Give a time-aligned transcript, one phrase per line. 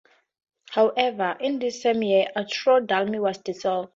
[0.71, 3.89] However, in this same year, Austro-Daimler was dissolved.